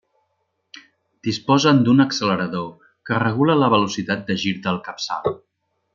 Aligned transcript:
Disposen 1.27 1.83
d'un 1.89 2.01
accelerador 2.07 2.65
que 3.11 3.23
regula 3.27 3.59
la 3.65 3.69
velocitat 3.75 4.25
de 4.31 4.39
gir 4.45 4.55
del 4.65 4.81
capçal. 4.89 5.37